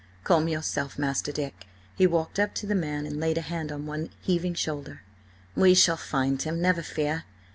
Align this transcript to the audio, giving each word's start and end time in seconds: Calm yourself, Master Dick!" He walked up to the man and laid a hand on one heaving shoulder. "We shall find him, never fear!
Calm 0.23 0.47
yourself, 0.47 0.97
Master 0.97 1.31
Dick!" 1.31 1.67
He 1.95 2.07
walked 2.07 2.39
up 2.39 2.55
to 2.55 2.65
the 2.65 2.73
man 2.73 3.05
and 3.05 3.19
laid 3.19 3.37
a 3.37 3.41
hand 3.41 3.71
on 3.71 3.85
one 3.85 4.09
heaving 4.19 4.55
shoulder. 4.55 5.03
"We 5.55 5.75
shall 5.75 5.95
find 5.95 6.41
him, 6.41 6.59
never 6.59 6.81
fear! 6.81 7.25